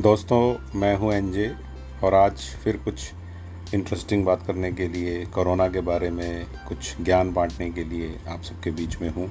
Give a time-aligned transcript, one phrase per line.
[0.00, 1.54] दोस्तों, मैं हूँ एनजे
[2.04, 3.12] और आज फिर कुछ
[3.74, 8.42] इंटरेस्टिंग बात करने के लिए कोरोना के बारे में कुछ ज्ञान बांटने के लिए आप
[8.42, 9.30] सबके बीच में हूँ।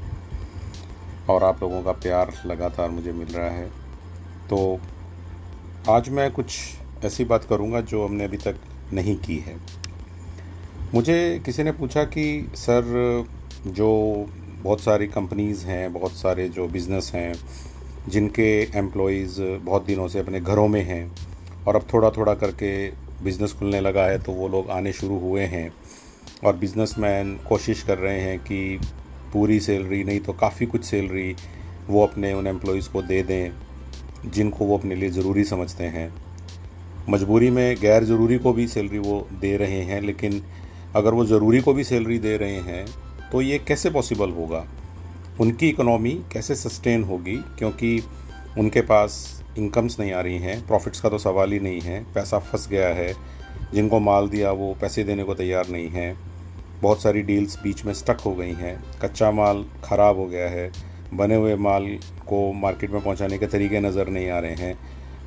[1.29, 3.69] और आप लोगों का प्यार लगातार मुझे मिल रहा है।
[4.49, 4.79] तो
[5.89, 6.57] आज मैं कुछ
[7.05, 8.55] ऐसी बात करूँगा जो हमने अभी तक
[8.93, 9.57] नहीं की है।
[10.93, 13.25] मुझे किसी ने पूछा कि, सर,
[13.67, 14.25] जो
[14.63, 17.33] बहुत सारी कंपनीज़ हैं, बहुत सारे जो बिज़नेस हैं
[18.09, 21.11] जिनके एम्प्लॉयज़ बहुत दिनों से अपने घरों में हैं
[21.67, 22.71] और अब थोड़ा थोड़ा करके
[23.23, 25.71] बिज़नेस खुलने लगा है तो वो लोग आने शुरू हुए हैं
[26.45, 28.79] और बिज़नेसमैन कोशिश कर रहे हैं कि
[29.33, 31.35] पूरी सैलरी नहीं तो काफ़ी कुछ सैलरी
[31.89, 33.51] वो अपने उन एम्प्लॉयज़ को दे दें,
[34.27, 36.11] जिनको वो अपने लिए ज़रूरी समझते हैं।
[37.09, 40.41] मजबूरी में गैर ज़रूरी को भी सैलरी वो दे रहे हैं, लेकिन
[40.95, 42.85] अगर वो ज़रूरी को भी सैलरी दे रहे हैं
[43.31, 44.65] तो ये कैसे पॉसिबल होगा?
[45.41, 47.35] उनकी इकोनॉमी कैसे सस्टेन होगी?
[47.57, 48.03] क्योंकि
[48.57, 52.39] उनके पास इनकम्स नहीं आ रही हैं प्रॉफिट्स का तो सवाल ही नहीं है। पैसा
[52.39, 53.13] फंस गया है,
[53.73, 56.17] जिनको माल दिया वो पैसे देने को तैयार नहीं हैं।
[56.81, 60.71] बहुत सारी डील्स बीच में स्टक हो गई हैं। कच्चा माल ख़राब हो गया है।
[61.13, 61.87] बने हुए माल
[62.27, 64.79] को मार्केट में पहुँचाने के तरीके नज़र नहीं आ रहे हैं।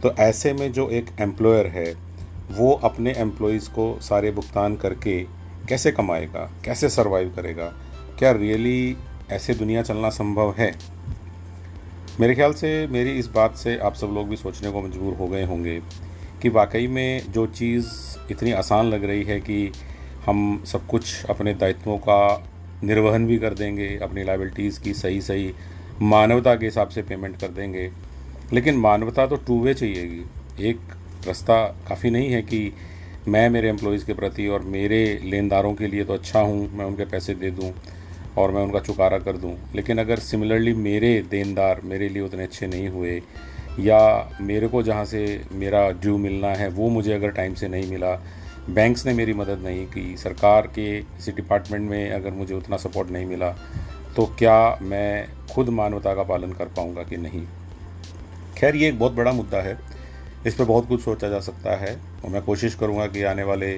[0.03, 1.95] तो ऐसे में जो एक एम्प्लॉयर है,
[2.51, 5.23] वो अपने एम्प्लॉयज़ को सारे भुगतान करके
[5.69, 6.51] कैसे कमाएगा?
[6.65, 7.75] कैसे सर्वाइव करेगा?
[8.19, 8.97] क्या रियली
[9.31, 10.75] ऐसे दुनिया चलना संभव है?
[12.21, 15.27] मेरे ख्याल से मेरी इस बात से आप सब लोग भी सोचने को मजबूर हो
[15.27, 15.81] गए होंगे
[16.43, 17.87] कि वाकई में जो चीज़
[18.31, 19.73] इतनी आसान लग रही है कि
[20.27, 22.47] हम सब कुछ अपने दायित्वों का
[22.85, 25.53] निर्वहन भी कर देंगे, अपनी लाइबिलिटीज़ की सही सही
[26.03, 27.91] मानवता के हिसाब से पेमेंट कर देंगे।
[28.53, 30.25] लेकिन मानवता तो टू वे चाहिएगी।
[30.69, 30.79] एक
[31.27, 32.73] रास्ता काफ़ी नहीं है कि
[33.29, 37.05] मैं मेरे एम्प्लॉयज़ के प्रति और मेरे लेनदारों के लिए तो अच्छा हूँ, मैं उनके
[37.05, 37.73] पैसे दे दूँ।
[38.39, 42.67] और मैं उनका चुकारा कर दूँ। लेकिन अगर सिमिलरली मेरे देनदार मेरे लिए उतने अच्छे
[42.67, 43.21] नहीं हुए,
[43.81, 47.91] या मेरे को जहाँ से मेरा ड्यू मिलना है, वो मुझे अगर टाइम से नहीं
[47.91, 48.15] मिला
[48.71, 53.11] बैंक्स ने मेरी मदद नहीं की, सरकार के किसी डिपार्टमेंट में अगर मुझे उतना सपोर्ट
[53.11, 53.51] नहीं मिला
[54.17, 57.45] तो क्या मैं खुद मानवता का पालन कर पाऊँगा कि नहीं?
[58.59, 59.79] खैर, ये एक बहुत बड़ा मुद्दा है।
[60.47, 63.73] इस पर बहुत कुछ सोचा जा सकता है और मैं कोशिश करूँगा कि आने वाले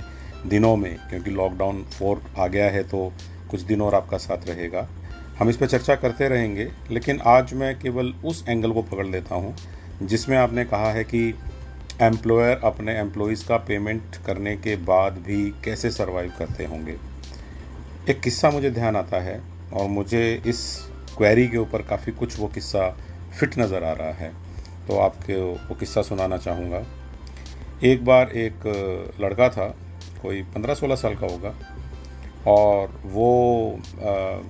[0.46, 3.12] दिनों में, क्योंकि लॉकडाउन फोर आ गया है तो
[3.52, 4.88] कुछ दिन और आपका साथ रहेगा।
[5.38, 9.34] हम इस पर चर्चा करते रहेंगे, लेकिन आज मैं केवल उस एंगल को पकड़ लेता
[9.34, 9.54] हूँ,
[10.02, 11.34] जिसमें आपने कहा है कि
[12.02, 16.96] एम्प्लॉयर अपने एम्प्लॉयज़ का पेमेंट करने के बाद भी कैसे सरवाइव करते होंगे।
[18.08, 19.40] एक किस्सा मुझे ध्यान आता है,
[19.72, 20.64] और मुझे इस
[21.16, 22.88] क्वेरी के ऊपर काफ़ी कुछ वो किस्सा
[23.32, 24.32] फिट नज़र आ रहा है
[24.88, 26.82] तो आपके वो किस्सा सुनाना चाहूँगा।
[27.82, 28.66] एक बार एक
[29.20, 29.66] लड़का था,
[30.22, 31.54] कोई पंद्रह सोलह साल का होगा
[32.46, 33.78] और वो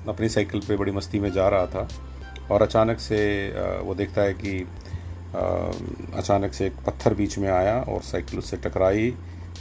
[0.08, 1.88] अपनी साइकिल पे बड़ी मस्ती में जा रहा था
[2.50, 3.18] और अचानक से
[3.82, 4.58] वो देखता है कि
[6.18, 9.10] अचानक से एक पत्थर बीच में आया और साइकिल उससे टकराई,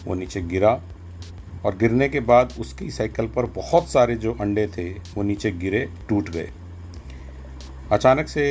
[0.05, 0.71] वो नीचे गिरा
[1.65, 5.87] और गिरने के बाद उसकी साइकिल पर बहुत सारे जो अंडे थे, वो नीचे गिरे,
[6.09, 6.49] टूट गए।
[7.91, 8.43] अचानक से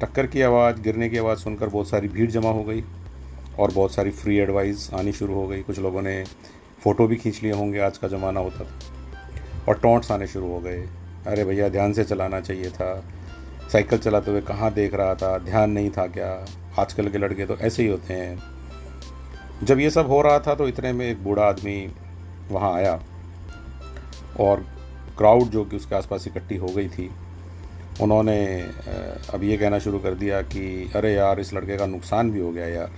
[0.00, 2.84] टक्कर की आवाज़, गिरने की आवाज़ सुनकर बहुत सारी भीड़ जमा हो गई
[3.58, 6.22] और बहुत सारी फ्री एडवाइस आनी शुरू हो गई। कुछ लोगों ने
[6.84, 8.99] फ़ोटो भी खींच लिए होंगे, आज का ज़माना होता था।
[9.70, 10.78] और टोंट्स आने शुरू हो गए।
[11.26, 13.04] अरे भैया, ध्यान से चलाना चाहिए था।
[13.72, 15.36] साइकिल चलाते हुए कहाँ देख रहा था?
[15.38, 16.46] ध्यान नहीं था क्या?
[16.78, 20.68] आजकल के लड़के तो ऐसे ही होते हैं। जब ये सब हो रहा था तो
[20.68, 21.92] इतने में एक बूढ़ा आदमी
[22.50, 23.00] वहाँ आया
[24.40, 24.64] और
[25.18, 27.10] क्राउड जो कि उसके आसपास इकट्ठी हो गई थी,
[28.00, 28.38] उन्होंने
[29.34, 32.50] अब ये कहना शुरू कर दिया कि, अरे यार, इस लड़के का नुकसान भी हो
[32.52, 32.90] गया यार।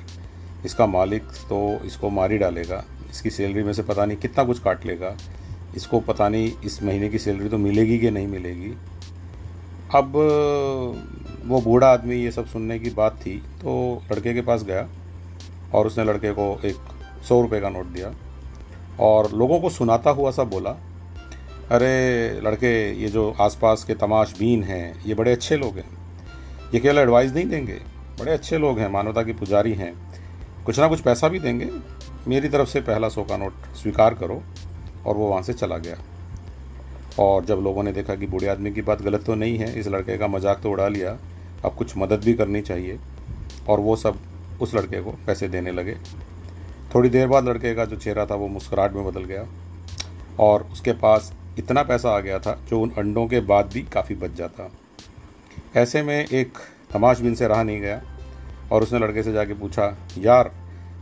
[0.64, 4.58] इसका मालिक तो इसको मार ही डालेगा। इसकी सैलरी में से पता नहीं कितना कुछ
[4.58, 5.16] काट लेगा।
[5.76, 8.72] इसको पता नहीं इस महीने की सैलरी तो मिलेगी कि नहीं मिलेगी।
[9.94, 10.12] अब,
[11.46, 14.88] वो बूढ़ा आदमी ये सब सुनने की बात थी तो लड़के के पास गया
[15.74, 16.76] और उसने लड़के को एक
[17.28, 18.12] सौ रुपये का नोट दिया
[19.00, 20.70] और लोगों को सुनाता हुआ सा बोला,
[21.70, 22.72] अरे लड़के,
[23.02, 25.88] ये जो आसपास के तमाश बीन हैं, ये बड़े अच्छे लोग हैं।
[26.74, 27.78] ये केवल एडवाइस नहीं देंगे,
[28.20, 29.92] बड़े अच्छे लोग हैं, मानवता के पुजारी हैं।
[30.64, 31.70] कुछ ना कुछ पैसा भी देंगे।
[32.28, 34.42] मेरी तरफ़ से पहला सौ का नोट स्वीकार करो
[35.06, 35.96] और वो वहाँ से चला गया।
[37.18, 39.88] और जब लोगों ने देखा कि बूढ़े आदमी की बात गलत तो नहीं है, इस
[39.88, 41.16] लड़के का मज़ाक तो उड़ा लिया,
[41.64, 42.98] अब कुछ मदद भी करनी चाहिए।
[43.68, 44.18] और वो सब
[44.60, 45.96] उस लड़के को पैसे देने लगे।
[46.94, 49.46] थोड़ी देर बाद लड़के का जो चेहरा था वो मुस्कुराहट में बदल गया।
[50.40, 54.14] और उसके पास इतना पैसा आ गया था जो उन अंडों के बाद भी काफ़ी
[54.14, 54.70] बच जाता।
[55.76, 56.58] ऐसे में एक
[56.92, 58.00] तमाशबिन से रहा नहीं गया।
[58.72, 60.50] और उसने लड़के से जाके पूछा, यार,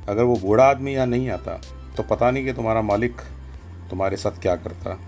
[0.09, 1.61] अगर वो बूढ़ा आदमी यहाँ नहीं आता
[1.97, 3.21] तो पता नहीं कि तुम्हारा मालिक
[3.91, 5.01] तुम्हारे साथ क्या करता?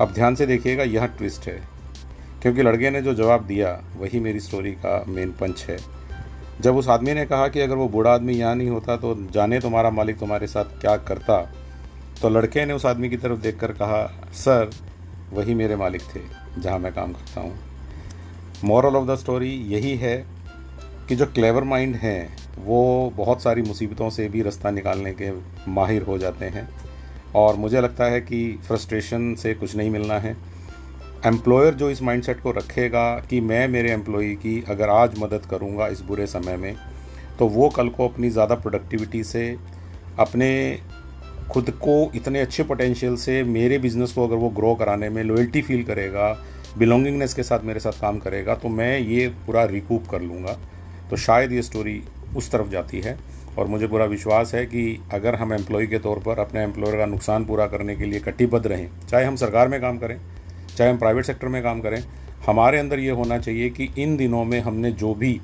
[0.00, 1.62] अब ध्यान से देखिएगा, यह ट्विस्ट है।
[2.42, 5.76] क्योंकि लड़के ने जो जवाब दिया, वही मेरी स्टोरी का मेन पंच है।
[6.60, 9.60] जब उस आदमी ने कहा कि अगर वो बूढ़ा आदमी यहाँ नहीं होता तो जाने
[9.60, 11.52] तुम्हारा मालिक तुम्हारे साथ क्या करता?
[12.22, 14.70] तो लड़के ने उस आदमी की तरफ़ देखकर कहा, सर,
[15.32, 16.20] वही मेरे मालिक थे,
[16.58, 17.58] जहाँ मैं काम करता हूँ।
[18.64, 20.26] मॉरल ऑफ़ द स्टोरी यही है
[21.08, 25.30] कि जो क्लेवर माइंड हैं, वो बहुत सारी मुसीबतों से भी रास्ता निकालने के
[25.70, 26.68] माहिर हो जाते हैं।
[27.36, 30.36] और मुझे लगता है कि फ्रस्ट्रेशन से कुछ नहीं मिलना है।
[31.26, 35.86] एम्प्लॉयर जो इस माइंडसेट को रखेगा कि मैं मेरे एम्प्लॉई की अगर आज मदद करूँगा
[35.88, 36.74] इस बुरे समय में
[37.38, 39.56] तो वो कल को अपनी ज़्यादा प्रोडक्टिविटी से,
[40.18, 40.78] अपने
[41.50, 45.62] खुद को इतने अच्छे पोटेंशियल से मेरे बिज़नेस को अगर वो ग्रो कराने में लॉयल्टी
[45.62, 46.32] फील करेगा
[46.78, 50.56] बिलोंगिंगनेस के साथ मेरे साथ काम करेगा तो मैं ये पूरा रिकूप कर लूँगा।
[51.10, 52.02] तो शायद ये स्टोरी
[52.36, 53.16] उस तरफ़ जाती है।
[53.58, 57.06] और मुझे पूरा विश्वास है कि अगर हम एम्प्लॉय के तौर पर अपने एम्प्लॉयर का
[57.06, 60.18] नुकसान पूरा करने के लिए कटिबद्ध रहें, चाहे हम सरकार में काम करें,
[60.76, 62.02] चाहे हम प्राइवेट सेक्टर में काम करें,
[62.46, 65.40] हमारे अंदर ये होना चाहिए कि इन दिनों में हमने जो भी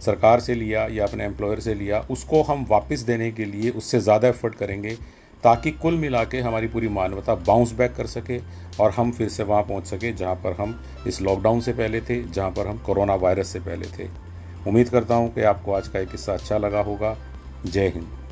[0.00, 4.00] सरकार से लिया या अपने एम्प्लॉयर से लिया, उसको हम वापस देने के लिए उससे
[4.00, 4.96] ज़्यादा एफर्ट करेंगे
[5.44, 8.38] ताकि कुल मिला के हमारी पूरी मानवता बाउंस बैक कर सके
[8.80, 12.22] और हम फिर से वहाँ पहुँच सके जहाँ पर हम इस लॉकडाउन से पहले थे,
[12.22, 14.08] जहाँ पर हम कोरोना वायरस से पहले थे।
[14.66, 17.16] उम्मीद करता हूँ कि आपको आज का एक किस्सा अच्छा लगा होगा।
[17.66, 18.23] जय हिंद।